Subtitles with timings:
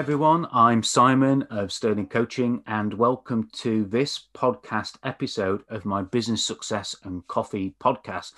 [0.00, 6.42] Everyone, I'm Simon of Sterling Coaching, and welcome to this podcast episode of my Business
[6.42, 8.32] Success and Coffee podcast.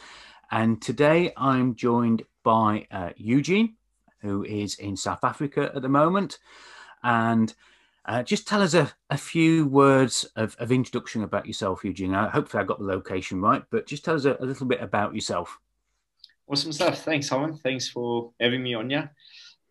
[0.50, 3.76] And today I'm joined by uh, Eugene,
[4.22, 6.40] who is in South Africa at the moment.
[7.04, 7.54] And
[8.06, 12.12] uh, just tell us a, a few words of, of, introduction about yourself, Eugene.
[12.12, 14.82] Uh, hopefully, I got the location right, but just tell us a, a, little bit
[14.82, 15.60] about yourself.
[16.48, 17.04] Awesome stuff.
[17.04, 17.56] Thanks, Simon.
[17.56, 19.12] Thanks for having me on here.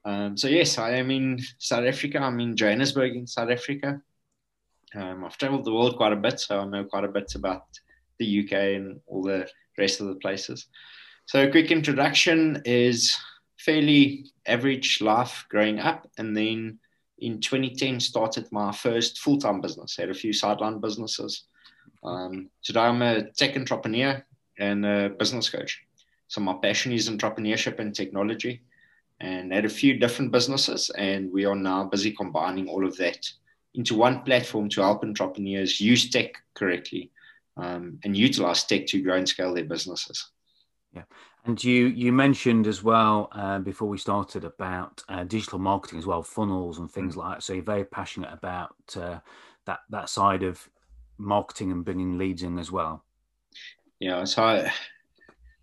[0.04, 2.20] Um, so, yes, I am in South Africa.
[2.20, 4.02] I'm in Johannesburg, in South Africa.
[4.96, 7.66] Um, I've traveled the world quite a bit, so I know quite a bit about
[8.20, 10.68] the UK and all the rest of the places.
[11.26, 13.18] So, a quick introduction is
[13.58, 16.80] fairly average life growing up, and then
[17.20, 19.98] in 2010 started my first full-time business.
[19.98, 21.44] I had a few sideline businesses.
[22.04, 24.24] Um, today I'm a tech entrepreneur
[24.58, 25.82] and a business coach.
[26.28, 28.64] So my passion is entrepreneurship and technology,
[29.22, 33.30] and had a few different businesses, and we are now busy combining all of that
[33.76, 37.12] into one platform to help entrepreneurs use tech correctly
[37.56, 40.32] um, and utilize tech to grow and scale their businesses.
[40.94, 41.04] Yeah,
[41.46, 46.06] and you you mentioned as well uh, before we started about uh, digital marketing as
[46.06, 47.18] well, funnels and things mm.
[47.18, 47.44] like that.
[47.44, 49.20] So you're very passionate about uh,
[49.66, 50.68] that that side of
[51.18, 53.06] marketing and bringing leads in as well.
[54.00, 54.74] Yeah, so I,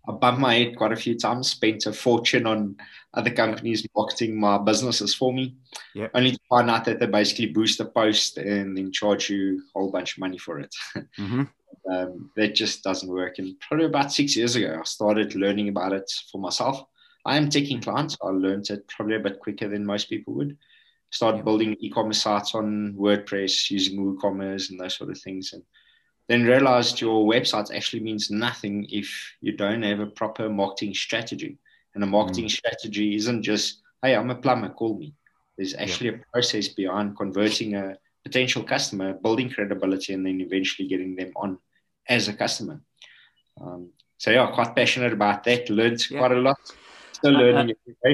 [0.09, 2.75] I bumped my head quite a few times, spent a fortune on
[3.13, 5.55] other companies marketing my businesses for me.
[5.93, 6.07] Yeah.
[6.13, 9.79] Only to find out that they basically boost a post and then charge you a
[9.79, 10.75] whole bunch of money for it.
[11.19, 11.43] Mm-hmm
[11.89, 13.39] um, that just doesn't work.
[13.39, 16.83] And probably about six years ago, I started learning about it for myself.
[17.25, 18.17] I am taking clients.
[18.21, 20.57] I learned it probably a bit quicker than most people would.
[21.11, 25.53] Started building e-commerce sites on WordPress using WooCommerce and those sort of things.
[25.53, 25.63] And
[26.29, 31.57] then realized your website actually means nothing if you don't have a proper marketing strategy.
[31.95, 32.51] And a marketing mm.
[32.51, 35.15] strategy isn't just, hey, I'm a plumber, call me.
[35.57, 36.17] There's actually yeah.
[36.17, 41.57] a process behind converting a potential customer, building credibility, and then eventually getting them on
[42.07, 42.79] as a customer.
[43.59, 45.67] Um, so yeah, quite passionate about that.
[45.69, 46.19] Learned yeah.
[46.19, 46.59] quite a lot.
[47.19, 47.75] Still learning
[48.05, 48.09] uh,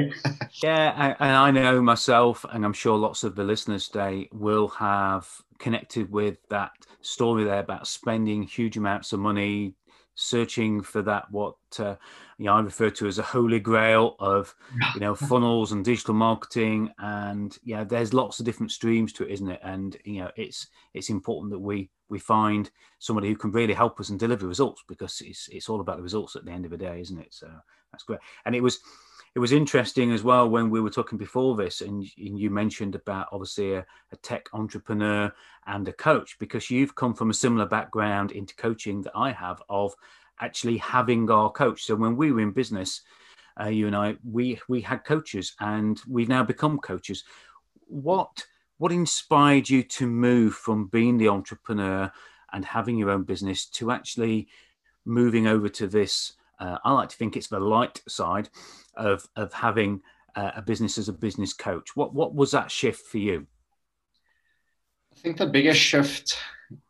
[0.64, 5.30] yeah, and I know myself, and I'm sure lots of the listeners today will have
[5.60, 6.72] connected with that
[7.02, 9.74] story there about spending huge amounts of money
[10.16, 11.96] searching for that what uh,
[12.38, 14.56] you know I refer to as a holy grail of
[14.94, 16.92] you know funnels and digital marketing.
[16.98, 19.60] And yeah there's lots of different streams to it isn't it?
[19.64, 24.00] And you know it's it's important that we we find somebody who can really help
[24.00, 26.72] us and deliver results because it's it's all about the results at the end of
[26.72, 27.34] the day isn't it?
[27.34, 27.50] So
[27.92, 28.20] that's great.
[28.46, 28.80] And it was
[29.36, 33.28] it was interesting as well when we were talking before this and you mentioned about
[33.32, 35.32] obviously a, a, tech entrepreneur
[35.68, 39.62] and a coach because you've come from a similar background into coaching that i have
[39.70, 39.94] of
[40.40, 41.84] actually having our coach.
[41.84, 43.02] So when we were in business
[43.60, 47.24] uh, you and i we we had coaches and we've now become coaches.
[47.88, 48.46] What
[48.78, 52.12] what inspired you to move from being the entrepreneur
[52.52, 54.50] and having your own business to actually
[55.06, 58.50] moving over to this uh, i like to think it's the light side
[58.96, 60.02] of of having
[60.36, 61.96] uh, a business as a business coach.
[61.96, 63.48] What what was that shift for you?
[65.14, 66.38] I think the biggest shift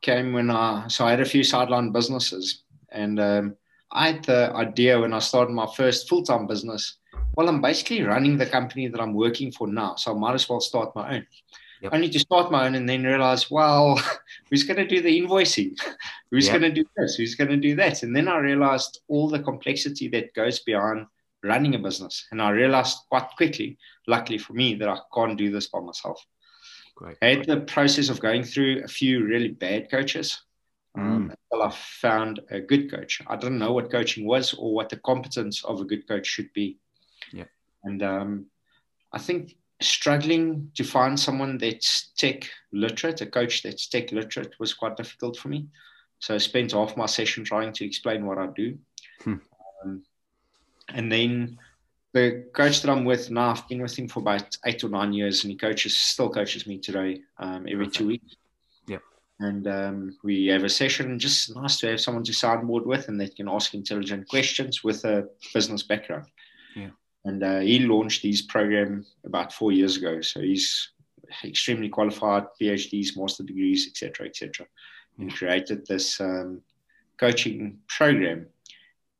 [0.01, 3.55] came when I so I had a few sideline businesses, and um,
[3.91, 6.97] I had the idea when I started my first full time business.
[7.35, 10.49] Well, I'm basically running the company that I'm working for now, so I might as
[10.49, 11.27] well start my own.
[11.81, 11.93] Yep.
[11.93, 14.01] Only to start my own and then realize, well,
[14.49, 15.77] who's going to do the invoicing?
[16.35, 16.59] Who's yep.
[16.59, 17.15] going to do this?
[17.15, 18.03] Who's going to do that?
[18.03, 21.07] And then I realized all the complexity that goes beyond
[21.43, 22.27] running a business.
[22.29, 26.21] And I realized quite quickly, luckily for me, that I can't do this by myself.
[26.95, 27.15] Great.
[27.21, 30.41] I had the process of going through a few really bad coaches
[30.97, 31.35] um, mm.
[31.51, 33.21] until I found a good coach.
[33.27, 36.51] I didn't know what coaching was or what the competence of a good coach should
[36.51, 36.79] be.
[37.31, 37.45] Yeah.
[37.85, 38.45] And um,
[39.13, 44.73] I think struggling to find someone that's tech literate, a coach that's tech literate, was
[44.73, 45.67] quite difficult for me.
[46.19, 48.77] So I spent half my session trying to explain what I do.
[49.23, 49.35] Hmm.
[49.83, 50.03] Um,
[50.89, 51.59] and then
[52.13, 55.13] the coach that I'm with now, I've been with him for about eight or nine
[55.13, 58.35] years, and he coaches, still coaches me today um, every two weeks.
[58.87, 58.99] Yeah.
[59.39, 61.19] And um, we have a session.
[61.19, 65.03] Just nice to have someone to soundboard with, and they can ask intelligent questions with
[65.03, 66.27] a business background.
[66.75, 66.91] Yeah.
[67.25, 70.21] And uh, he launched his program about four years ago.
[70.21, 70.91] So he's
[71.43, 74.65] extremely qualified PhDs, master degrees, etc., etc.,
[75.17, 76.61] and created this um,
[77.17, 78.47] coaching program.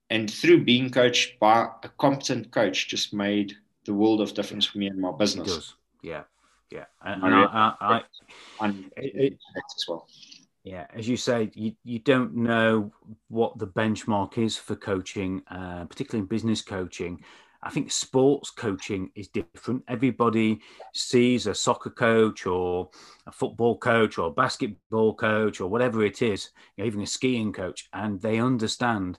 [0.10, 3.56] And through being coached by a competent coach, just made
[3.86, 5.48] the world of difference for me and my business.
[5.48, 5.74] It does.
[6.04, 6.24] Yeah,
[6.70, 8.02] yeah, and, and I, I,
[8.60, 10.08] I, it, as well.
[10.64, 12.92] Yeah, as you say, you, you don't know
[13.28, 17.24] what the benchmark is for coaching, uh, particularly in business coaching.
[17.66, 19.84] I think sports coaching is different.
[19.88, 20.62] Everybody
[20.94, 22.92] sees a soccer coach or
[23.26, 27.08] a football coach or a basketball coach or whatever it is, you know, even a
[27.08, 29.18] skiing coach, and they understand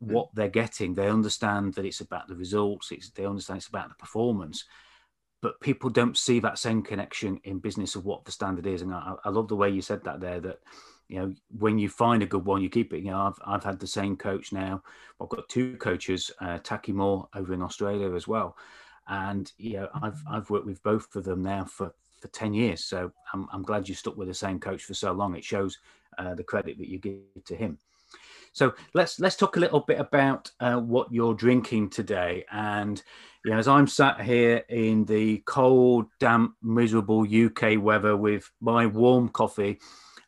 [0.00, 0.12] hmm.
[0.12, 0.94] what they're getting.
[0.94, 2.92] They understand that it's about the results.
[2.92, 4.64] It's, they understand it's about the performance
[5.42, 8.80] but people don't see that same connection in business of what the standard is.
[8.80, 10.40] And I, I, love the way you said that there.
[10.40, 10.60] That
[11.08, 13.00] you know, when you find a good one, you keep it.
[13.00, 14.82] You know, I've I've had the same coach now.
[15.20, 18.56] I've got two coaches, uh, Taki Moore over in Australia as well,
[19.08, 22.84] and you know, I've I've worked with both of them now for for ten years.
[22.84, 25.36] So I'm I'm glad you stuck with the same coach for so long.
[25.36, 25.78] It shows
[26.18, 27.78] uh, the credit that you give to him.
[28.54, 32.44] So let's let's talk a little bit about uh, what you're drinking today.
[32.52, 33.02] And
[33.44, 38.86] you know, as I'm sat here in the cold, damp, miserable UK weather with my
[38.86, 39.80] warm coffee,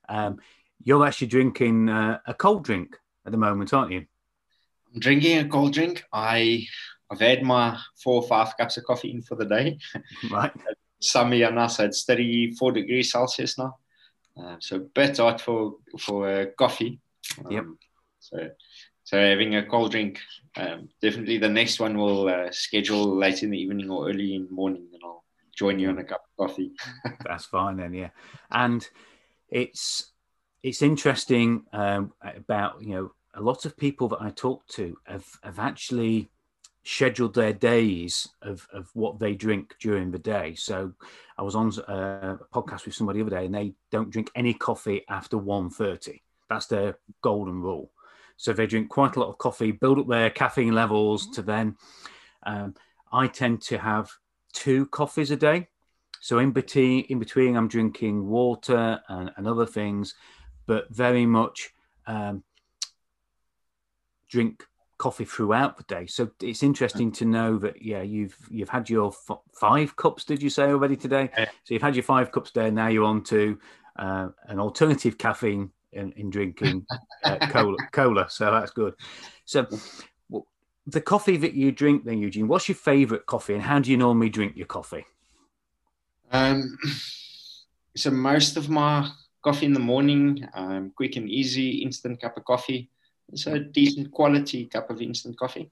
[0.09, 0.39] um,
[0.83, 4.07] you're actually drinking uh, a cold drink at the moment, aren't you?
[4.95, 6.05] I'm drinking a cold drink.
[6.13, 6.67] I
[7.11, 9.79] I've had my four or five cups of coffee in for the day.
[10.31, 10.53] Right.
[10.99, 13.77] Summer now, so it's 34 degrees Celsius now.
[14.41, 17.01] Uh, so a bit hot for for uh, coffee.
[17.45, 17.65] Um, yep.
[18.19, 18.51] So,
[19.05, 20.21] so having a cold drink,
[20.57, 24.47] um, definitely the next one will uh, schedule late in the evening or early in
[24.47, 25.25] the morning, and I'll
[25.57, 26.73] join you on a cup of coffee.
[27.25, 28.11] That's fine then, yeah.
[28.51, 28.87] And
[29.49, 30.13] it's
[30.67, 35.25] it's interesting um, about you know a lot of people that I talk to have
[35.45, 36.29] have actually
[36.83, 40.55] scheduled their days of, of what they drink during the day.
[40.57, 40.93] So
[41.37, 44.31] I was on uh, a podcast with somebody the other day and they don't drink
[44.37, 46.21] any coffee after 1.30.
[46.49, 47.91] That's their golden rule.
[48.37, 51.77] So they drink quite a lot of coffee, build up their caffeine levels to then.
[52.45, 52.77] Um,
[53.13, 54.09] I tend to have
[54.53, 55.67] two coffees a day.
[56.21, 60.15] So in between, in between, I'm drinking water and, and other things,
[60.67, 61.73] but very much
[62.07, 62.43] um,
[64.29, 64.65] drink
[64.99, 66.07] coffee throughout the day.
[66.07, 70.25] So it's interesting to know that yeah, you've you've had your f- five cups.
[70.25, 71.31] Did you say already today?
[71.37, 71.47] Yeah.
[71.65, 72.71] So you've had your five cups there.
[72.71, 73.59] Now you're on to
[73.97, 76.87] uh, an alternative caffeine in, in drinking
[77.25, 78.27] uh, cola, cola.
[78.29, 78.95] So that's good.
[79.45, 79.67] So
[80.29, 80.47] well,
[80.87, 83.97] the coffee that you drink then, Eugene, what's your favorite coffee and how do you
[83.97, 85.07] normally drink your coffee?
[86.31, 86.77] Um,
[87.97, 89.11] so most of my
[89.47, 92.91] coffee in the morning, um, quick and easy, instant cup of coffee.
[93.33, 95.71] It's a decent quality cup of instant coffee.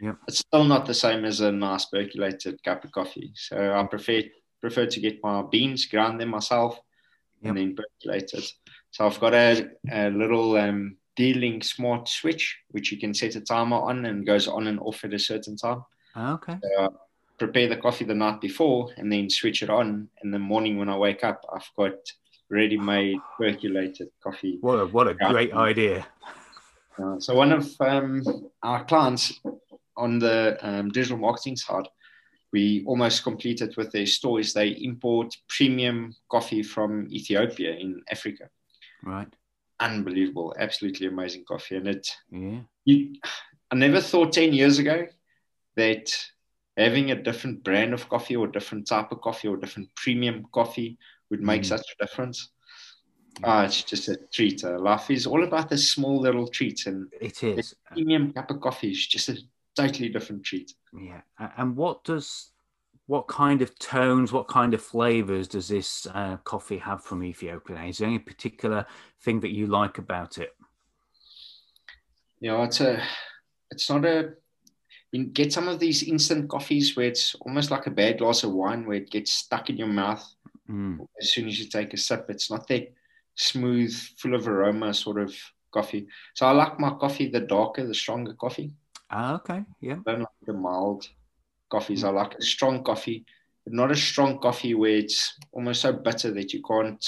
[0.00, 0.16] Yep.
[0.26, 3.30] It's still not the same as a nice percolated cup of coffee.
[3.36, 4.22] So I prefer
[4.60, 6.80] prefer to get my beans, ground them myself,
[7.40, 7.50] yep.
[7.50, 8.48] and then percolate it.
[8.90, 13.40] So I've got a, a little um, D-Link smart switch, which you can set a
[13.40, 15.82] timer on and goes on and off at a certain time.
[16.16, 16.58] Ah, okay.
[16.62, 16.88] So I
[17.38, 20.08] prepare the coffee the night before and then switch it on.
[20.24, 21.94] In the morning when I wake up, I've got
[22.52, 24.58] ready-made percolated coffee.
[24.60, 26.06] What a, what a great idea.
[26.98, 28.22] Uh, so one of um,
[28.62, 29.40] our clients
[29.96, 31.88] on the um, digital marketing side,
[32.52, 34.52] we almost completed with their stores.
[34.52, 38.44] They import premium coffee from Ethiopia in Africa.
[39.02, 39.32] Right.
[39.80, 42.06] Unbelievable, absolutely amazing coffee, and it.
[42.30, 42.60] Yeah.
[42.84, 43.14] You,
[43.70, 45.06] I never thought ten years ago
[45.76, 46.06] that
[46.76, 50.98] having a different brand of coffee or different type of coffee or different premium coffee
[51.32, 51.66] would make mm.
[51.66, 52.50] such a difference.
[53.42, 54.62] Ah, it's just a treat.
[54.62, 57.74] Uh, life is all about the small little treats, and it is.
[57.90, 59.38] premium cup of coffee is just a
[59.74, 60.74] totally different treat.
[60.92, 61.22] Yeah,
[61.56, 62.50] and what does
[63.06, 67.82] what kind of tones, what kind of flavors does this uh, coffee have from Ethiopia?
[67.84, 68.86] Is there any particular
[69.22, 70.54] thing that you like about it?
[72.40, 73.02] Yeah, it's a,
[73.70, 74.34] it's not a.
[75.10, 78.52] You get some of these instant coffees where it's almost like a bad glass of
[78.52, 80.24] wine where it gets stuck in your mouth
[80.70, 80.98] mm.
[81.20, 82.26] as soon as you take a sip.
[82.28, 82.92] It's not that
[83.34, 85.34] smooth, full of aroma sort of
[85.72, 86.06] coffee.
[86.34, 88.74] So I like my coffee the darker, the stronger coffee.
[89.10, 89.96] Ah, okay, yeah.
[90.06, 91.08] I don't like the mild
[91.70, 92.04] coffees.
[92.04, 93.24] I like a strong coffee,
[93.64, 97.04] but not a strong coffee where it's almost so bitter that you can't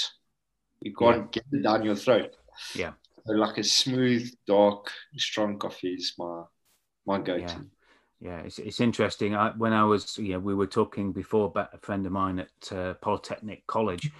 [0.81, 1.41] you can't yeah.
[1.41, 2.35] get it down your throat.
[2.75, 2.93] Yeah.
[3.25, 6.43] So like a smooth, dark, strong coffee is my
[7.07, 7.41] my go-to.
[7.41, 7.59] Yeah.
[8.21, 9.35] Yeah, it's, it's interesting.
[9.35, 12.39] I, when I was, you know, we were talking before about a friend of mine
[12.39, 14.11] at uh, Polytechnic College,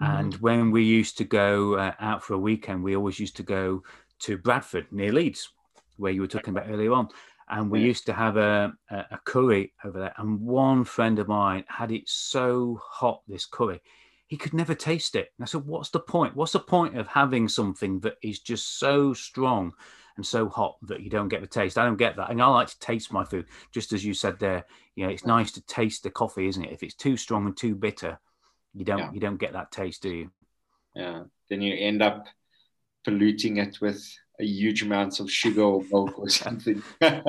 [0.00, 3.42] and when we used to go uh, out for a weekend, we always used to
[3.42, 3.82] go
[4.20, 5.50] to Bradford near Leeds,
[5.96, 7.08] where you were talking about earlier on
[7.48, 7.86] and we Yeah.
[7.86, 10.14] used to have a, a a curry over there.
[10.16, 13.80] And one friend of mine had it so hot, this curry,
[14.26, 15.32] he could never taste it.
[15.36, 16.34] And I said, "What's the point?
[16.34, 19.74] What's the point of having something that is just so strong
[20.16, 22.46] and so hot that you don't get the taste?" I don't get that, and I
[22.46, 24.64] like to taste my food, just as you said there.
[24.94, 26.72] You know, it's nice to taste the coffee, isn't it?
[26.72, 28.18] If it's too strong and too bitter,
[28.74, 29.12] you don't Yeah.
[29.12, 30.30] you don't get that taste, do you?
[30.94, 31.24] Yeah.
[31.48, 32.26] Then you end up
[33.04, 34.02] polluting it with
[34.40, 36.82] a huge amount of sugar or milk or something.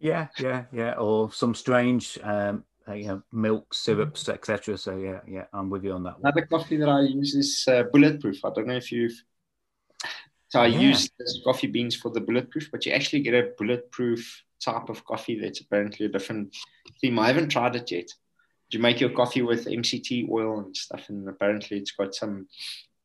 [0.00, 0.92] Yeah, yeah, yeah.
[0.92, 4.78] Or some strange, um, uh, you know, milk syrups, etc.
[4.78, 6.32] So yeah, yeah, I'm with you on that one.
[6.32, 8.44] Another coffee that I use is uh, bulletproof.
[8.44, 9.20] I don't know if you've.
[10.48, 10.80] So I Yeah.
[10.80, 15.04] use this coffee beans for the bulletproof, but you actually get a bulletproof type of
[15.04, 16.56] coffee that's apparently a different
[17.00, 17.18] theme.
[17.18, 18.10] I haven't tried it yet.
[18.70, 22.48] You make your coffee with MCT oil and stuff, and apparently it's got some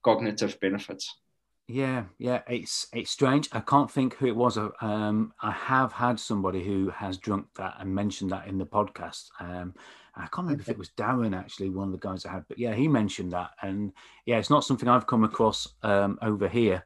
[0.04, 1.20] cognitive benefits.
[1.68, 2.42] Yeah, yeah.
[2.48, 3.48] It's it's strange.
[3.54, 4.58] I can't think who it was.
[4.58, 9.30] Um, I have had somebody who has drunk that and mentioned that in the podcast.
[9.40, 9.74] Um,
[10.16, 12.60] I can't remember if it was Darren actually, one of the guys I had, but
[12.60, 13.94] yeah, he mentioned that, and
[14.26, 16.84] yeah, it's not something I've come across um, over here,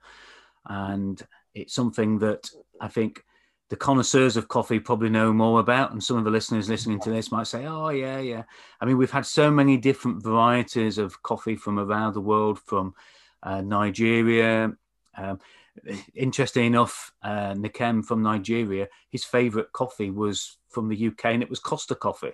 [0.67, 1.21] and
[1.53, 3.23] it's something that I think
[3.69, 7.09] the connoisseurs of coffee probably know more about, and some of the listeners listening to
[7.09, 8.43] this might say, "Oh, yeah, yeah."
[8.79, 12.93] I mean, we've had so many different varieties of coffee from around the world, from
[13.43, 14.71] uh, Nigeria.
[15.17, 15.39] Um,
[16.15, 21.49] interesting enough, uh, Nikem from Nigeria, his favorite coffee was from the UK, and it
[21.49, 22.33] was Costa coffee.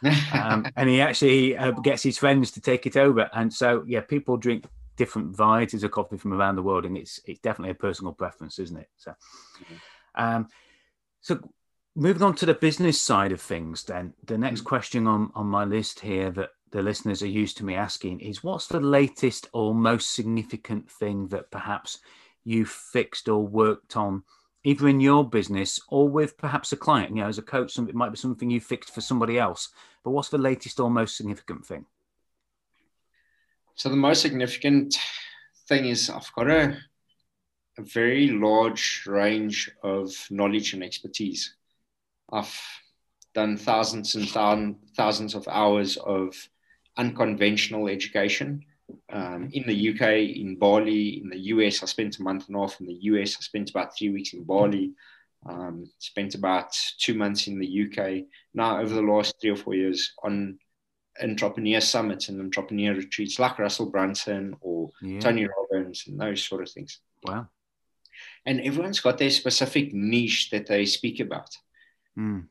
[0.32, 3.28] Um, and he actually uh, gets his friends to take it over.
[3.32, 4.64] And so, yeah, people drink
[4.98, 8.58] different varieties of coffee from around the world, and it's it's definitely a personal preference,
[8.58, 8.90] isn't it?
[8.96, 9.14] So,
[10.14, 10.48] um,
[11.20, 11.40] so
[11.96, 15.64] moving on to the business side of things, then the next question on on my
[15.64, 19.74] list here that the listeners are used to me asking is, what's the latest or
[19.74, 22.00] most significant thing that perhaps
[22.44, 24.22] you fixed or worked on?
[24.64, 27.94] Either in your business or with perhaps a client, you know, as a coach, it
[27.94, 29.70] might be something you fixed for somebody else.
[30.04, 31.86] But what's the latest or most significant thing?
[33.78, 34.98] So the most significant
[35.68, 36.76] thing is I've got a,
[37.78, 41.54] a very large range of knowledge and expertise.
[42.32, 42.52] I've
[43.34, 46.34] done thousands and thou- thousands of hours of
[46.96, 48.64] unconventional education
[49.12, 51.80] um, in the UK, in Bali, in the US.
[51.84, 53.36] I spent a month and a half in the US.
[53.36, 54.90] I spent about three weeks in Bali.
[55.48, 58.24] Um, spent about two months in the UK.
[58.54, 60.58] Now, over the last three or four years, on
[61.22, 65.20] entrepreneur summits and entrepreneur retreats like Russell Brunson or Yeah.
[65.20, 67.00] Tony Robbins and those sort of things.
[67.24, 67.48] Wow.
[68.46, 71.56] And everyone's got their specific niche that they speak about.
[72.18, 72.48] Mm.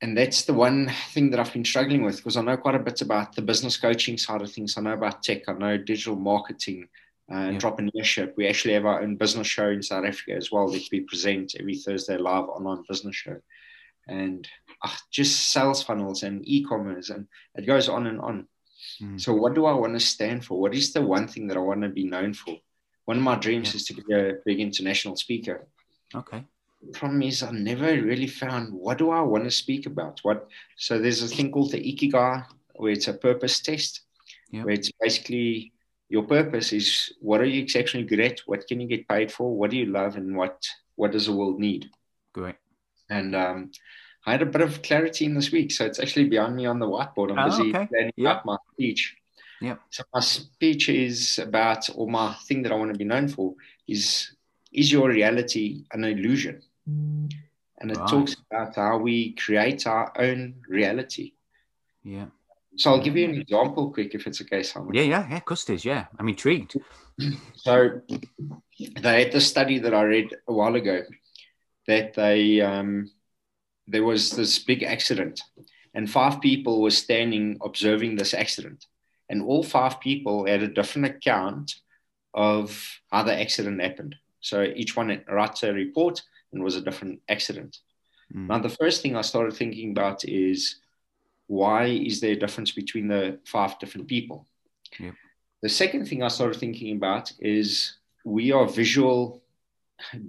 [0.00, 2.80] And that's the one thing that I've been struggling with because I know quite a
[2.80, 4.76] bit about the business coaching side of things.
[4.76, 6.88] I know about tech, I know digital marketing,
[7.32, 7.58] uh, Yeah.
[7.58, 8.34] entrepreneurship.
[8.36, 11.54] We actually have our own business show in South Africa as well that we present
[11.58, 13.40] every Thursday live online business show.
[14.08, 14.48] And
[14.82, 18.48] uh, just sales funnels and e-commerce and it goes on and on.
[19.00, 19.20] Mm.
[19.20, 20.60] So what do I want to stand for?
[20.60, 22.56] What is the one thing that I want to be known for?
[23.04, 23.76] One of my dreams Yeah.
[23.76, 25.66] is to be a big international speaker.
[26.14, 26.44] Okay.
[26.92, 30.18] Problem is, I never really found what do I want to speak about.
[30.22, 34.02] What so there's a thing called the Ikigai, where it's a purpose test,
[34.50, 34.64] Yeah.
[34.64, 35.72] where it's basically
[36.08, 39.56] your purpose is what are you exceptionally good at, what can you get paid for,
[39.56, 40.56] what do you love, and what
[40.96, 41.88] what does the world need.
[42.34, 42.56] Great.
[43.08, 43.70] And um,
[44.26, 46.78] I had a bit of clarity in this week, so it's actually behind me on
[46.78, 47.32] the whiteboard.
[47.32, 47.86] I'm Oh, busy okay.
[47.86, 48.30] planning Yeah.
[48.30, 49.16] out my speech.
[49.60, 49.76] Yeah.
[49.90, 53.54] So my speech is about, or my thing that I want to be known for
[53.88, 54.32] is,
[54.72, 56.62] is your reality an illusion?
[56.86, 58.08] And it Right.
[58.08, 61.32] talks about how we create our own reality.
[62.04, 62.26] Yeah.
[62.76, 64.94] So I'll give you an example quick, if it's okay, Simon.
[64.94, 65.02] Yeah.
[65.02, 65.28] Yeah.
[65.30, 65.40] Yeah.
[65.40, 65.84] Custis.
[65.84, 66.06] Yeah.
[66.18, 66.76] I'm intrigued.
[67.56, 68.00] So
[69.02, 71.02] they had this study that I read a while ago
[71.86, 73.10] that they um,
[73.86, 75.40] there was this big accident,
[75.94, 78.86] and five people were standing observing this accident,
[79.28, 81.74] and all five people had a different account
[82.34, 84.16] of how the accident happened.
[84.40, 87.78] So each one wrote a report and it was a different accident.
[88.34, 88.48] Mm.
[88.48, 90.76] Now the first thing I started thinking about is
[91.46, 94.46] why is there a difference between the five different people?
[95.62, 99.42] The second thing I started thinking about is we are visual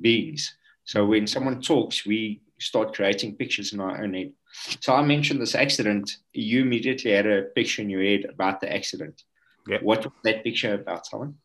[0.01, 0.55] beings.
[0.85, 4.31] So when someone talks, we start creating pictures in our own head.
[4.79, 6.17] So I mentioned this accident.
[6.33, 9.23] You immediately had a picture in your head about the accident.
[9.67, 9.81] Yep.
[9.83, 11.37] What was that picture about, Simon?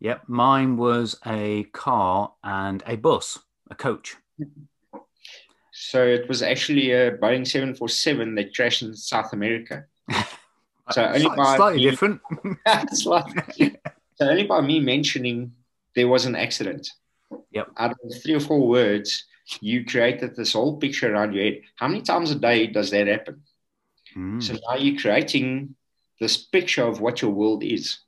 [0.00, 0.22] Yep.
[0.28, 3.38] Mine was a car and a bus,
[3.70, 4.16] a coach.
[5.72, 9.84] So it was actually a Boeing 747 that crashed in South America.
[10.90, 12.20] So only Slight- by slightly me- different.
[13.06, 13.80] Like-
[14.16, 15.52] so only by me mentioning
[15.94, 16.90] there was an accident.
[17.52, 17.68] Yep.
[17.78, 19.24] Out of three or four words,
[19.60, 21.60] you created this whole picture around your head.
[21.76, 23.42] How many times a day does that happen?
[24.16, 24.42] Mm.
[24.42, 25.74] So now you're creating
[26.20, 27.98] this picture of what your world is.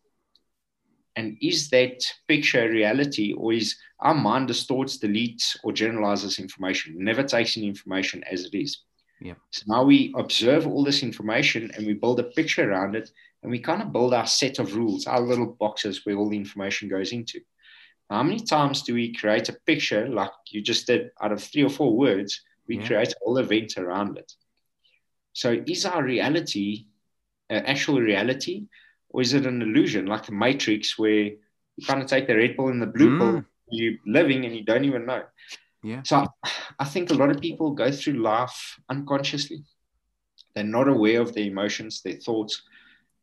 [1.16, 7.22] And is that picture reality, or is our mind distorts, deletes, or generalizes information, never
[7.22, 8.80] takes in information as it is?
[9.20, 9.34] Yeah.
[9.50, 13.10] So now we observe all this information and we build a picture around it,
[13.42, 16.36] and we kind of build our set of rules, our little boxes where all the
[16.36, 17.40] information goes into.
[18.10, 21.64] How many times do we create a picture like you just did out of three
[21.64, 22.40] or four words?
[22.68, 22.86] We yeah.
[22.86, 24.32] create all whole event around it.
[25.32, 26.86] So, is our reality
[27.50, 28.66] uh, actual reality,
[29.10, 31.30] or is it an illusion like the Matrix where
[31.76, 33.18] you kind of take the red pill and the blue mm.
[33.18, 35.22] pill, you're living and you don't even know?
[35.82, 36.02] Yeah.
[36.04, 36.26] So,
[36.78, 39.64] I think a lot of people go through life unconsciously.
[40.54, 42.62] They're not aware of their emotions, their thoughts,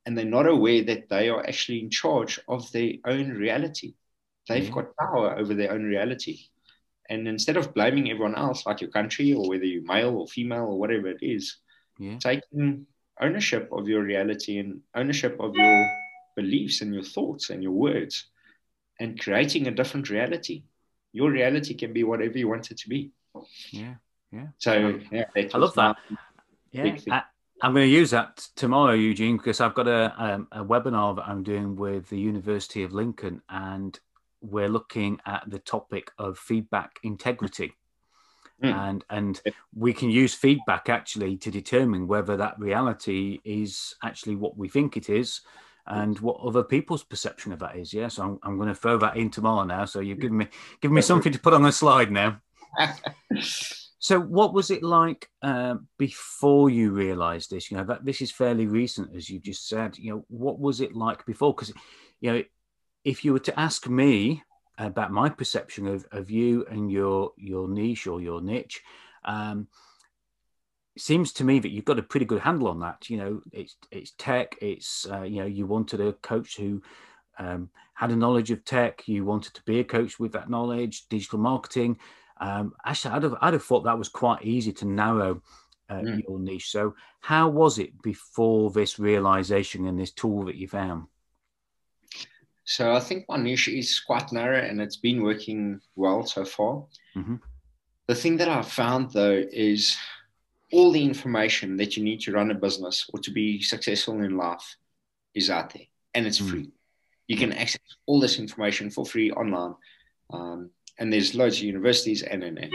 [0.06, 3.94] and they're not aware that they are actually in charge of their own reality.
[4.48, 4.72] They've yeah.
[4.72, 6.40] got power over their own reality.
[7.10, 10.66] And instead of blaming everyone else, like your country or whether you're male or female
[10.66, 11.58] or whatever it is,
[12.00, 12.18] yeah.
[12.20, 12.86] taking
[13.20, 15.90] ownership of your reality and ownership of your
[16.36, 18.26] beliefs and your thoughts and your words
[19.00, 20.64] and creating a different reality.
[21.12, 23.12] Your reality can be whatever you want it to be.
[23.72, 23.96] Yeah.
[24.32, 24.48] Yeah.
[24.60, 25.98] So yeah, I love that.
[26.72, 26.96] Yeah.
[27.10, 27.24] I,
[27.64, 31.28] am going to use that tomorrow, Eugene, because I've got a, um, a webinar that
[31.28, 34.00] I'm doing with the University of Lincoln, and
[34.42, 37.74] we're looking at the topic of feedback integrity.
[38.64, 38.74] Mm.
[38.74, 39.42] And and
[39.76, 44.98] we can use feedback actually to determine whether that reality is actually what we think
[44.98, 45.42] it is,
[45.88, 47.94] and what other people's perception of that is.
[47.94, 48.08] Yeah?
[48.08, 49.86] so I'm, I'm going to throw that in tomorrow now.
[49.86, 50.48] So you've given me
[50.80, 52.40] given me something to put on a slide now.
[54.00, 57.72] so what was it like uh, before you realised this?
[57.72, 59.98] You know that this is fairly recent, as you just said.
[59.98, 61.54] You know what was it like before?
[61.54, 61.74] Because
[62.20, 62.44] you know
[63.03, 64.43] if you were to ask me
[64.77, 68.81] about my perception of, of you and your your niche or your niche,
[69.25, 69.67] um,
[70.96, 73.10] it seems to me that you've got a pretty good handle on that.
[73.10, 74.55] You know, it's it's tech.
[74.62, 76.81] It's uh, you know you wanted a coach who
[77.38, 79.08] um, had a knowledge of tech.
[79.08, 81.98] You wanted to be a coach with that knowledge, digital marketing.
[82.39, 85.42] Um, actually, I'd have, I'd have thought that was quite easy to narrow
[85.90, 86.24] uh, mm.
[86.27, 86.72] your niche.
[86.72, 91.05] So, how was it before this realization and this tool that you found?
[92.72, 96.86] So I think my niche is quite narrow and it's been working well so far.
[97.18, 97.36] Mm-hmm.
[98.07, 99.98] The thing that I've found though is
[100.72, 104.38] all the information that you need to run a business or to be successful in
[104.38, 104.77] life
[105.36, 106.50] is out there and it's mm-hmm.
[106.50, 106.72] free.
[107.27, 109.75] You can access all this information for free online.
[110.31, 112.72] Um, and there's loads of universities and, and, and.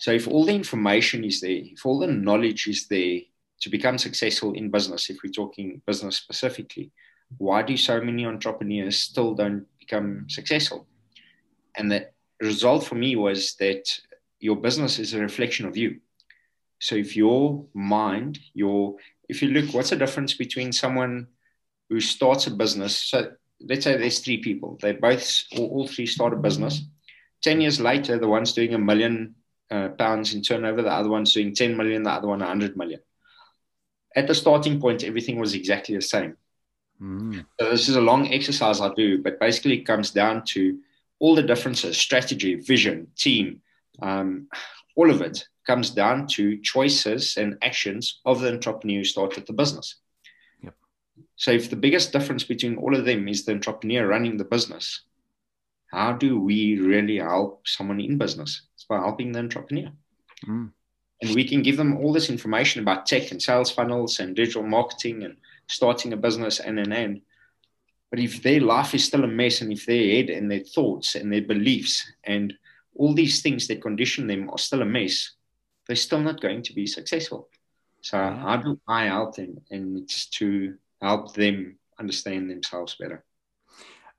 [0.00, 3.20] So if all the information is there, if all the knowledge is there
[3.62, 6.92] to become successful in business, if we're talking business specifically,
[7.38, 10.86] why do so many entrepreneurs still don't become successful?
[11.76, 12.08] And the
[12.40, 13.84] result for me was that
[14.38, 16.00] your business is a reflection of you.
[16.80, 18.96] So if your mind, your
[19.28, 21.28] if you look, what's the difference between someone
[21.88, 22.96] who starts a business?
[22.96, 24.78] So let's say there's three people.
[24.82, 26.82] They both all, all three start a business.
[27.42, 29.34] Ten years later, the one's doing a million
[29.70, 33.00] uh, pounds in turnover, the other one's doing 10 million, the other one 100 million.
[34.14, 36.36] At the starting point, everything was exactly the same.
[37.00, 37.44] Mm.
[37.60, 40.78] So this is a long exercise I do, but basically it comes down to
[41.18, 43.60] all the differences, strategy, vision, team,
[44.02, 44.48] um,
[44.96, 49.52] all of it comes down to choices and actions of the entrepreneur who started the
[49.52, 49.96] business.
[50.62, 50.74] Yep.
[51.36, 55.02] So if the biggest difference between all of them is the entrepreneur running the business,
[55.90, 58.62] how do we really help someone in business?
[58.74, 59.90] It's by helping the entrepreneur.
[60.46, 60.70] Mm.
[61.22, 64.64] And we can give them all this information about tech and sales funnels and digital
[64.64, 67.22] marketing and starting a business and an end.
[68.10, 71.14] But if their life is still a mess and if their head and their thoughts
[71.14, 72.54] and their beliefs and
[72.94, 75.32] all these things that condition them are still a mess,
[75.86, 77.48] they're still not going to be successful.
[78.02, 79.60] So how do I help them?
[79.70, 83.24] And it's to help them understand themselves better.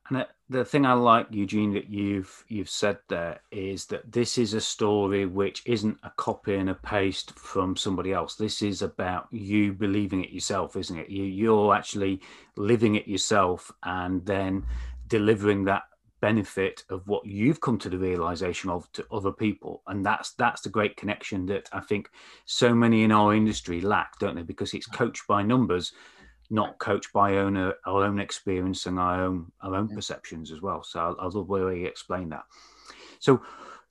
[0.10, 4.54] And the thing I like, Eugene, that you've you've said there is that this is
[4.54, 8.36] a story which isn't a copy and a paste from somebody else.
[8.36, 11.10] This is about you believing it yourself, isn't it?
[11.10, 12.22] You you're actually
[12.56, 14.66] living it yourself and then
[15.08, 15.84] delivering that
[16.22, 20.62] benefit of what you've come to the realization of to other people and that's that's
[20.62, 22.10] the great connection that i think
[22.46, 25.92] so many in our industry lack don't they because it's coached by numbers
[26.50, 30.84] not coached by own, our own experience and our own our own perceptions as well.
[30.84, 32.44] So I, I love the way you explain that.
[33.20, 33.42] So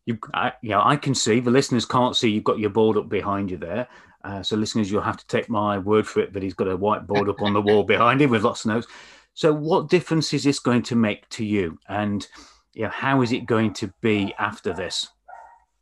[0.06, 2.30] you, I, yeah, I can see the listeners can't see.
[2.30, 3.88] You've got your board up behind you there.
[4.22, 6.76] Uh, so listeners, you'll have to take my word for it that he's got a
[6.76, 8.86] whiteboard up on the wall behind him with lots of notes.
[9.34, 11.78] So what difference is this going to make to you?
[11.88, 12.26] And
[12.72, 15.08] yeah, how is it going to be after this?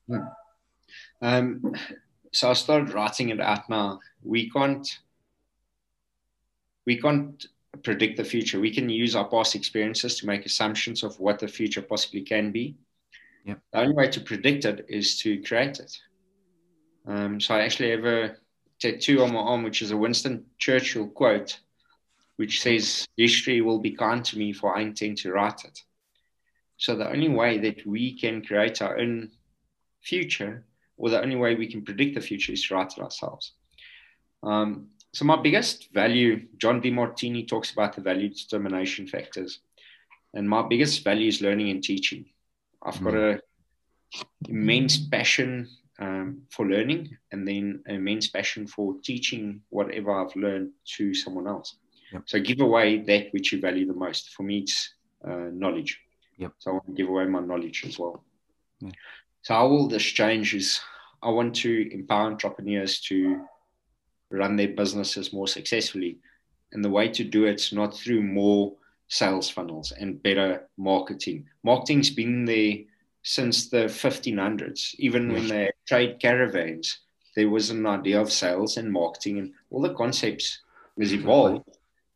[0.09, 0.17] Hmm.
[1.21, 1.75] Um,
[2.33, 4.01] so I started writing it at now.
[4.23, 4.89] We can't
[6.87, 7.47] we can't
[7.83, 8.61] predict the future.
[8.61, 12.53] We can use our past experiences to make assumptions of what the future possibly can
[12.53, 12.77] be.
[13.45, 13.61] Yep.
[13.73, 15.97] The only way to predict it is to create it.
[17.07, 18.37] Um, so I actually have a
[18.79, 21.59] tattoo on my arm, which is a Winston Churchill quote,
[22.37, 25.81] which says, History will be kind to me, for I intend to write it.
[26.77, 29.31] So the only way that we can create our own
[30.01, 30.67] future,
[30.97, 33.53] or the only way we can predict the future, is to write it ourselves.
[34.43, 39.61] Um, so my biggest value, John Demartini talks about the value determination factors,
[40.35, 42.25] and my biggest value is learning and teaching.
[42.83, 43.39] I've got mm.
[43.39, 43.41] a
[44.49, 50.71] immense passion um, for learning, and then an immense passion for teaching whatever I've learned
[50.97, 51.77] to someone else.
[52.13, 52.23] Yep.
[52.27, 54.31] So give away that which you value the most.
[54.31, 54.95] For me, it's
[55.27, 56.01] uh, knowledge.
[56.39, 56.53] Yep.
[56.59, 58.25] So I want to give away my knowledge as well.
[58.81, 58.91] Yeah.
[59.43, 60.81] So how will this change is
[61.23, 63.45] I want to empower entrepreneurs to
[64.33, 66.19] run their businesses more successfully.
[66.73, 68.73] And the way to do it's not through more
[69.09, 71.47] sales funnels and better marketing.
[71.63, 72.79] Marketing's been there
[73.23, 74.95] since the 1500s.
[74.99, 77.01] Even when they trade caravans,
[77.37, 80.61] there was an idea of sales and marketing, and all the concepts
[80.97, 81.23] was mm-hmm.
[81.23, 81.69] evolved,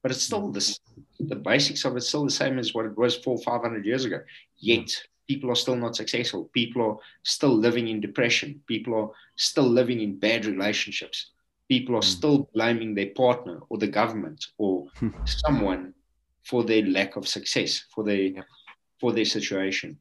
[0.03, 0.79] but it's still this.
[1.19, 4.05] The basics of it's still the same as what it was four, five hundred years
[4.05, 4.21] ago.
[4.59, 4.91] Yet
[5.27, 6.51] people are still not successful.
[6.53, 8.61] People are still living in depression.
[8.67, 11.31] People are still living in bad relationships.
[11.69, 12.17] People are mm.
[12.17, 14.87] still blaming their partner or the government or
[15.25, 15.95] someone
[16.45, 18.43] for their lack of success, for their yeah.
[19.01, 19.99] for their situation.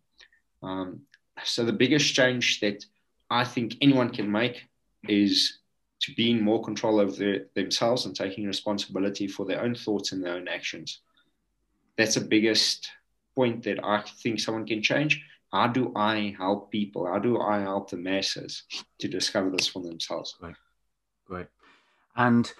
[0.62, 1.02] Um,
[1.44, 2.86] so the biggest change that
[3.30, 4.64] I think anyone can make
[5.08, 5.60] is
[6.02, 10.12] to be in more control over their, themselves and taking responsibility for their own thoughts
[10.12, 11.00] and their own actions.
[11.98, 12.90] That's the biggest
[13.36, 15.24] point that I think someone can change.
[15.52, 17.06] How do I help people?
[17.06, 18.64] How do I help the masses
[19.00, 20.36] to discover this for themselves?
[20.42, 20.56] Right,
[21.30, 21.48] right.
[22.16, 22.52] And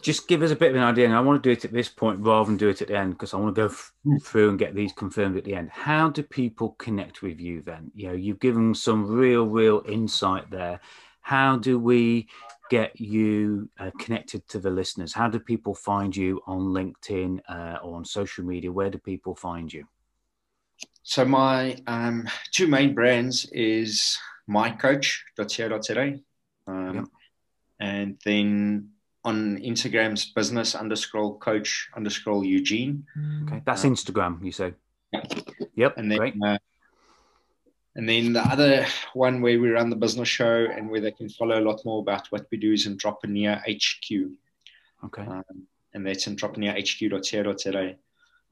[0.00, 1.06] just give us a bit of an idea.
[1.06, 2.96] And I want to do it at this point rather than do it at the
[2.96, 4.16] end because I want to go f- hmm.
[4.18, 5.70] through and get these confirmed at the end.
[5.70, 7.90] How do people connect with you then?
[7.94, 10.80] You know, you've given some real, real insight there.
[11.20, 12.28] How do we
[12.70, 15.12] get you uh, connected to the listeners?
[15.12, 18.70] How do people find you on LinkedIn uh, or on social media?
[18.70, 19.84] Where do people find you?
[21.02, 26.20] So my um, two main brands is mycoach.co.za
[26.66, 27.04] um, yep.
[27.80, 28.90] And then
[29.24, 33.04] on Instagram's business underscore coach underscore Eugene.
[33.44, 34.74] Okay, that's uh, Instagram, you say?
[35.12, 35.24] Yeah.
[35.76, 35.98] Yep.
[35.98, 36.34] And then, great.
[36.42, 36.58] Uh,
[37.96, 41.28] and then the other one where we run the business show and where they can
[41.28, 44.30] follow a lot more about what we do is Entrepreneur HQ.
[45.04, 45.22] Okay.
[45.22, 47.94] Um, and that's entrepreneurhq.co.za.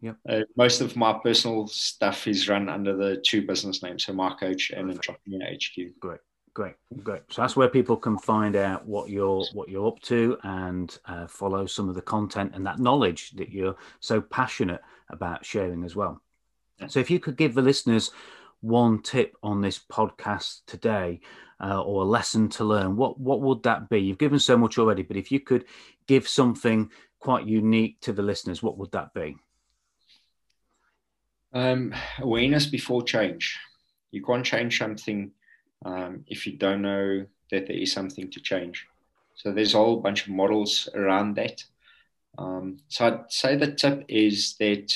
[0.01, 0.17] Yep.
[0.29, 4.35] Uh, most of my personal stuff is run under the two business names, so My
[4.35, 5.99] Coach and Entrepreneur HQ.
[6.01, 6.21] Great.
[6.57, 7.21] Great, great.
[7.29, 11.27] So that's where people can find out what you're what you're up to and uh,
[11.27, 15.95] follow some of the content and that knowledge that you're so passionate about sharing as
[15.95, 16.23] well.
[16.89, 18.11] So if you could give the listeners
[18.63, 21.21] one tip on this podcast today
[21.61, 23.99] uh, or a lesson to learn, what what would that be?
[23.99, 25.67] You've given so much already, but if you could
[26.07, 29.37] give something quite unique to the listeners, what would that be?
[31.53, 33.59] Um, awareness before change.
[34.11, 35.33] You can't change something
[35.85, 38.87] um, if you don't know that there is something to change.
[39.35, 41.63] So there's a whole bunch of models around that.
[42.39, 44.95] Um, so I'd say the tip is that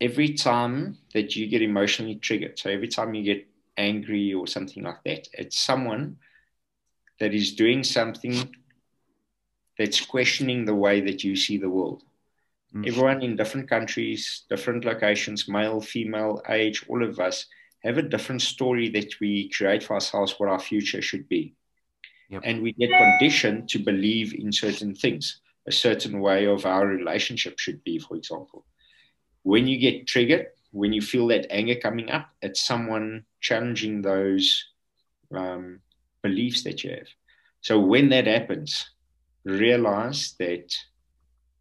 [0.00, 3.46] every time that you get emotionally triggered, so every time you get
[3.76, 6.16] angry or something like that, it's someone
[7.20, 8.54] that is doing something
[9.78, 12.02] that's questioning the way that you see the world.
[12.74, 12.86] Mm.
[12.86, 17.46] Everyone in different countries, different locations, male, female, age, all of us
[17.84, 21.54] have a different story that we create for ourselves what our future should be.
[22.30, 22.42] Yep.
[22.44, 27.58] And we get conditioned to believe in certain things, a certain way of our relationship
[27.58, 28.64] should be, for example.
[29.42, 34.64] When you get triggered, when you feel that anger coming up, it's someone challenging those
[35.34, 35.80] um,
[36.22, 37.08] beliefs that you have.
[37.60, 38.90] So when that happens,
[39.44, 40.74] realize that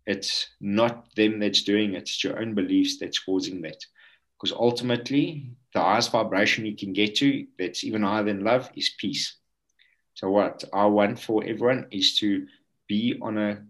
[0.05, 3.83] it's not them that's doing it, it's your own beliefs that's causing that.
[4.37, 8.91] Because ultimately, the highest vibration you can get to, that's even higher than love, is
[8.97, 9.35] peace.
[10.13, 12.47] So, what I want for everyone is to
[12.87, 13.63] be on a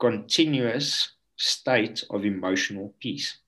[0.00, 3.38] continuous state of emotional peace.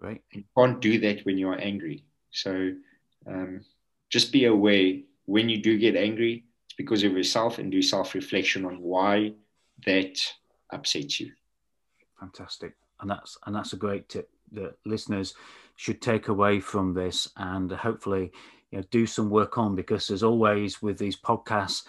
[0.00, 0.22] Great.
[0.32, 2.04] You can't do that when you are angry.
[2.30, 2.72] So,
[3.26, 3.64] um,
[4.10, 8.14] just be aware when you do get angry, it's because of yourself and do self
[8.14, 9.34] reflection on why
[9.86, 10.18] that
[10.72, 11.32] upsets you.
[12.18, 12.74] Fantastic.
[13.00, 15.34] And that's and that's a great tip that listeners
[15.82, 18.30] should take away from this and hopefully
[18.70, 21.82] you know do some work on because as always with these podcasts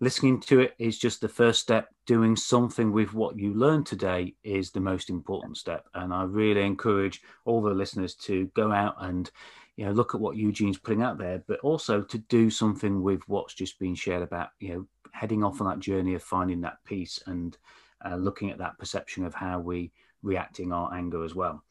[0.00, 1.88] listening to it is just the first step.
[2.06, 5.86] Doing something with what you learned today is the most important step.
[5.94, 9.30] And i really encourage all the listeners to go out and
[9.76, 13.20] you know look at what eugene's putting out there but also to do something with
[13.28, 16.78] what's just been shared about you know heading off on that journey of finding that
[16.84, 17.58] peace and
[18.04, 21.62] uh, looking at that perception of how we reacting our anger as well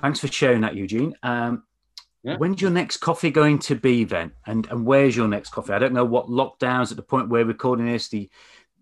[0.00, 1.62] thanks for sharing that eugene um,
[2.26, 2.38] yeah.
[2.38, 4.32] When's your next coffee going to be then?
[4.46, 5.72] And and where's your next coffee?
[5.72, 8.08] I don't know what lockdowns at the point we're recording this.
[8.08, 8.28] The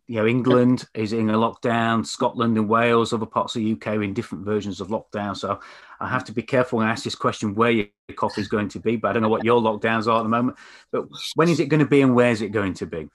[0.07, 3.89] you know England is in a lockdown, Scotland and Wales, other parts of the UK
[3.89, 5.37] are in different versions of lockdown.
[5.37, 5.61] So
[6.01, 7.87] I have to be careful when I ask this question where your
[8.17, 8.97] coffee is going to be.
[8.97, 10.57] But I don't know what your lockdowns are at the moment.
[10.91, 13.11] But when is it going to be and where is it going to be?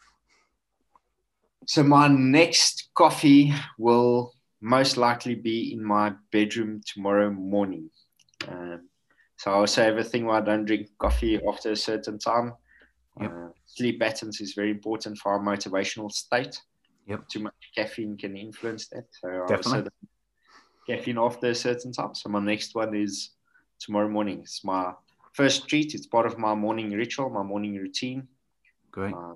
[1.66, 7.90] So my next coffee will most likely be in my bedroom tomorrow morning.
[8.48, 8.90] Um,
[9.38, 12.54] so I would say everything where I don't drink coffee after a certain time.
[13.20, 13.32] Yep.
[13.32, 16.62] Uh, sleep patterns is very important for our motivational state.
[17.08, 17.28] Yep.
[17.30, 19.06] Too much caffeine can influence that.
[19.12, 19.92] So Definitely.
[20.88, 22.16] caffeine after a certain time.
[22.16, 23.32] So my next one is
[23.80, 24.40] tomorrow morning.
[24.42, 24.94] It's my
[25.34, 25.96] first treat.
[25.96, 28.28] It's part of my morning ritual, my morning routine.
[28.92, 29.14] Great.
[29.14, 29.36] Uh,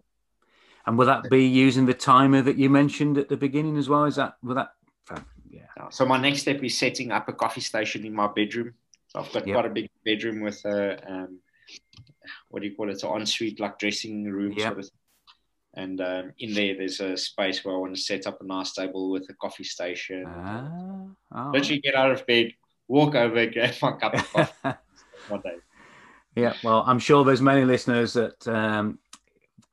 [0.85, 4.03] and will that be using the timer that you mentioned at the beginning as well?
[4.03, 4.73] Is that will that?
[5.49, 5.89] Yeah.
[5.91, 8.73] So my next step is setting up a coffee station in my bedroom.
[9.07, 9.55] So I've got yep.
[9.55, 11.39] quite a big bedroom with a um,
[12.49, 12.93] what do you call it?
[12.93, 14.73] It's an ensuite like dressing room yep.
[14.73, 14.89] sort of.
[15.75, 18.73] And um, in there, there's a space where I want to set up a nice
[18.73, 20.25] table with a coffee station.
[20.25, 21.51] Uh, oh.
[21.51, 22.51] Literally get out of bed,
[22.87, 24.77] walk over, get my cup of coffee.
[25.29, 25.55] one day.
[26.35, 28.99] Yeah, well, I'm sure there's many listeners that um,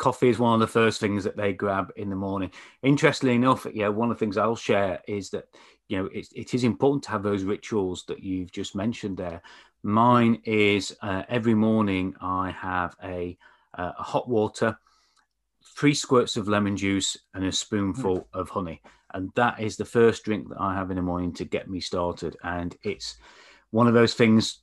[0.00, 2.50] coffee is one of the first things that they grab in the morning.
[2.82, 5.44] Interestingly enough, yeah, one of the things I'll share is that
[5.90, 9.42] you know it, it is important to have those rituals that you've just mentioned there
[9.82, 13.36] mine is uh, every morning i have a,
[13.76, 14.78] uh, a, hot water
[15.76, 18.26] three squirts of lemon juice and a spoonful mm.
[18.32, 18.80] of honey
[19.14, 21.80] and that is the first drink that i have in the morning to get me
[21.80, 23.16] started and it's
[23.70, 24.60] one of those things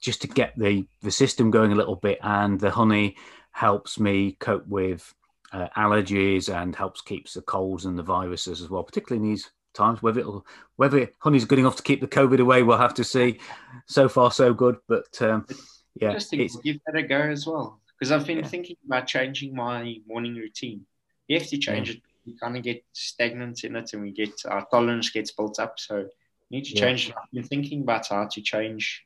[0.00, 3.16] just to get the the system going a little bit and the honey
[3.52, 5.14] helps me cope with
[5.52, 9.50] uh, allergies and helps keeps the colds and the viruses as well particularly in these
[9.74, 10.02] times.
[10.02, 13.38] Whether it'll, whether honey's good enough to keep the COVID away, we'll have to see.
[13.86, 14.76] So far, so good.
[14.88, 15.46] But um,
[15.94, 17.80] yeah, it's, give that a go as well.
[17.98, 18.46] Because I've been yeah.
[18.46, 20.86] thinking about changing my morning routine.
[21.28, 21.96] You have to change yeah.
[21.96, 22.02] it.
[22.24, 25.78] You kind of get stagnant in it, and we get our tolerance gets built up.
[25.78, 26.06] So you
[26.50, 27.14] need to change it.
[27.16, 29.04] I've been thinking about how to change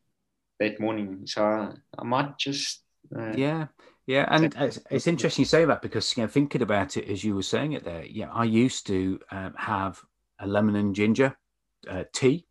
[0.61, 1.23] that morning.
[1.27, 2.83] So I, I might just
[3.15, 3.67] uh, yeah.
[4.07, 7.25] Yeah, and it's, it's, interesting you say that because you know thinking about it as
[7.25, 8.05] you were saying it there.
[8.05, 10.01] Yeah, I used to um, have
[10.39, 11.37] a lemon and ginger
[11.91, 12.47] uh, tea.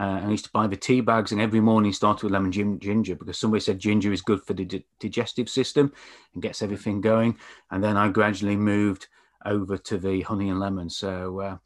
[0.00, 2.80] Uh, I used to buy the tea bags, and every morning started with lemon gin-
[2.80, 5.92] ginger because somebody said ginger is good for the di- digestive system
[6.32, 7.36] and gets everything going.
[7.70, 9.06] And then I gradually moved
[9.44, 10.88] over to the honey and lemon.
[10.88, 11.56] So, uh,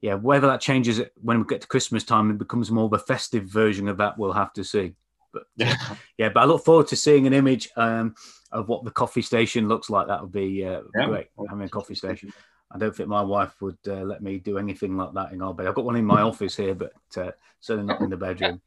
[0.00, 2.98] yeah, whether that changes when we get to Christmas time, it becomes more of a
[2.98, 4.18] festive version of that.
[4.18, 4.94] We'll have to see.
[5.32, 5.76] But yeah,
[6.18, 8.14] yeah but I look forward to seeing an image um,
[8.56, 10.08] of what the coffee station looks like.
[10.08, 11.06] That would be uh, yeah.
[11.06, 11.28] great.
[11.48, 12.32] Having a coffee station.
[12.70, 15.54] I don't think my wife would uh, let me do anything like that in our
[15.54, 15.66] bed.
[15.66, 18.60] I've got one in my office here, but uh, certainly not in the bedroom.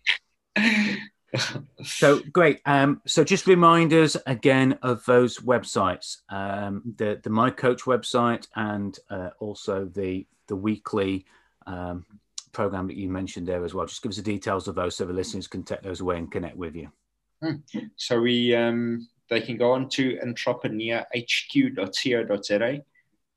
[1.83, 2.61] so great.
[2.65, 8.47] Um, so just remind us again of those websites, um, the the My Coach website,
[8.55, 11.25] and uh, also the the weekly
[11.67, 12.05] um,
[12.51, 13.85] program that you mentioned there as well.
[13.85, 16.31] Just give us the details of those so the listeners can take those away and
[16.31, 16.89] connect with you.
[17.41, 17.57] Hmm.
[17.95, 22.81] So we um, they can go on to entrepreneurhq.co.za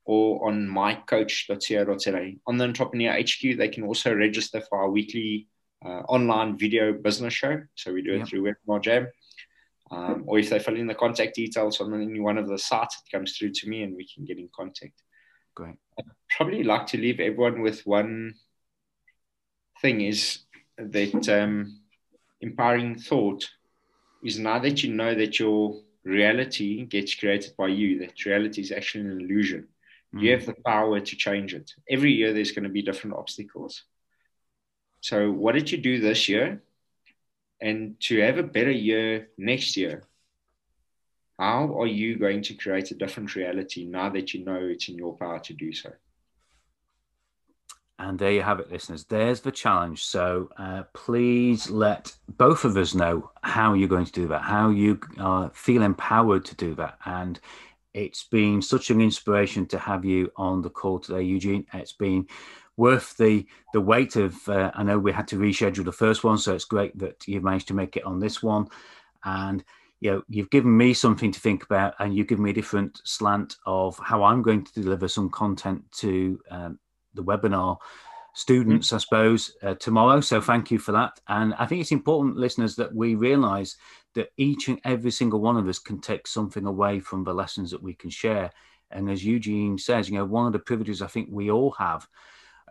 [0.05, 2.31] or on mycoach.co.za.
[2.47, 5.47] On the Entrepreneur HQ, they can also register for our weekly
[5.85, 7.61] uh, online video business show.
[7.75, 8.27] So we do it yep.
[8.27, 9.07] through WebinarJam.
[9.91, 13.01] Um, or if they fill in the contact details on any one of the sites,
[13.05, 15.03] it comes through to me and we can get in contact.
[15.55, 15.75] Great.
[15.99, 18.33] I'd probably like to leave everyone with one
[19.81, 20.39] thing is
[20.77, 21.79] that um,
[22.41, 23.47] empowering thought
[24.23, 28.71] is now that you know that your reality gets created by you, that reality is
[28.71, 29.67] actually an illusion
[30.13, 30.39] you hmm.
[30.39, 31.71] have the power to change it.
[31.89, 33.83] Every year, there's going to be different obstacles.
[35.01, 36.61] So, what did you do this year?
[37.59, 40.03] And to have a better year next year,
[41.39, 44.95] how are you going to create a different reality now that you know it's in
[44.95, 45.91] your power to do so?
[48.03, 49.05] And there you have it, listeners.
[49.05, 50.03] There's the challenge.
[50.03, 54.71] So uh, please let both of us know how you're going to do that, how
[54.71, 56.97] you uh, feel empowered to do that.
[57.05, 57.39] And
[57.93, 61.65] it's been such an inspiration to have you on the call today, Eugene.
[61.73, 62.27] It's been
[62.75, 64.49] worth the the wait of.
[64.49, 67.43] Uh, I know we had to reschedule the first one, so it's great that you've
[67.43, 68.67] managed to make it on this one.
[69.23, 69.63] And
[70.01, 72.99] you know, you've given me something to think about, and you've given me a different
[73.05, 76.79] slant of how I'm going to deliver some content to um,
[77.13, 77.77] the webinar
[78.33, 78.95] students, mm-hmm.
[78.95, 80.19] I suppose, uh, tomorrow.
[80.21, 81.19] So thank you for that.
[81.27, 83.77] And I think it's important, listeners, that we realise
[84.15, 87.71] that each and every single one of us can take something away from the lessons
[87.71, 88.51] that we can share.
[88.91, 92.07] And as Eugene says, you know, one of the privileges I think we all have,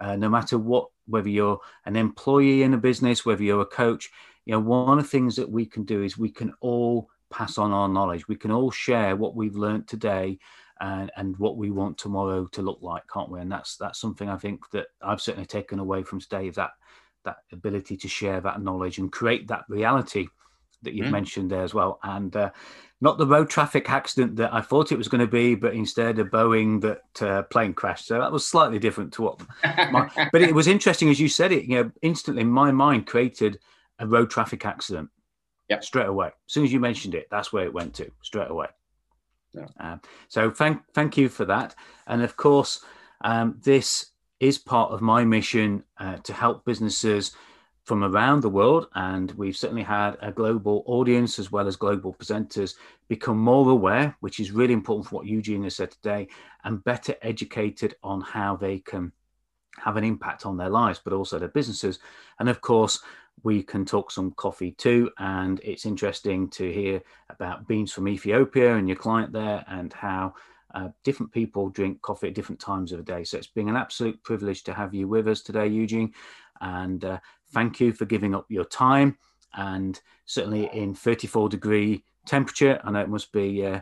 [0.00, 4.11] uh, no matter what, whether you're an employee in a business, whether you're a coach,
[4.44, 7.59] you know, one of the things that we can do is we can all pass
[7.59, 8.28] on our knowledge.
[8.28, 10.38] We can all share what we've learned today
[10.80, 13.40] and, and what we want tomorrow to look like, can't we?
[13.40, 16.70] And that's that's something I think that I've certainly taken away from today that
[17.24, 20.26] that ability to share that knowledge and create that reality
[20.82, 21.12] that you've mm.
[21.12, 21.98] mentioned there as well.
[22.02, 22.50] And uh,
[23.00, 26.18] not the road traffic accident that I thought it was going to be, but instead
[26.18, 28.06] a Boeing that uh, plane crashed.
[28.06, 29.40] So that was slightly different to what.
[29.90, 31.64] My, but it was interesting as you said it.
[31.64, 33.58] You know, instantly my mind created
[33.98, 35.11] a road traffic accident.
[35.68, 35.80] Yeah.
[35.80, 36.26] Straight away.
[36.28, 38.66] As soon as you mentioned it, that's where it went to straight away.
[39.54, 39.66] Yeah.
[39.78, 41.74] Um, so thank thank you for that.
[42.06, 42.80] And of course,
[43.22, 47.32] um, this is part of my mission uh, to help businesses
[47.84, 52.14] from around the world, and we've certainly had a global audience as well as global
[52.14, 52.74] presenters
[53.08, 56.28] become more aware, which is really important for what Eugene has said today,
[56.64, 59.12] and better educated on how they can
[59.78, 61.98] have an impact on their lives, but also their businesses.
[62.38, 63.00] And of course,
[63.42, 65.11] we can talk some coffee too.
[65.18, 70.35] And it's interesting to hear about beans from Ethiopia and your client there and how
[70.74, 73.24] uh, different people drink coffee at different times of the day.
[73.24, 76.12] So it's been an absolute privilege to have you with us today, Eugene.
[76.61, 77.18] And uh,
[77.52, 79.18] thank you for giving up your time.
[79.55, 83.81] And certainly in 34 degree temperature, I know it must be uh,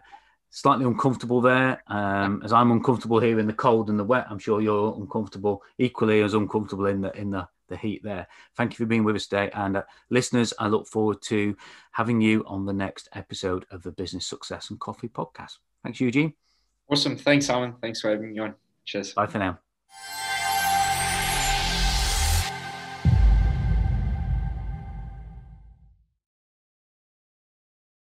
[0.51, 1.83] slightly uncomfortable there.
[1.87, 5.62] Um, as I'm uncomfortable here in the cold and the wet, I'm sure you're uncomfortable,
[5.79, 8.26] equally as uncomfortable in the in the the heat there.
[8.56, 9.50] Thank you for being with us today.
[9.54, 11.56] And uh, listeners, I look forward to
[11.92, 15.56] having you on the next episode of the Business Success and Coffee podcast.
[15.83, 16.35] Thanks, Eugene.
[16.90, 17.16] Awesome.
[17.16, 17.74] Thanks, Simon.
[17.80, 18.54] Thanks for having me on.
[18.85, 19.14] Cheers.
[19.14, 19.59] Bye for now.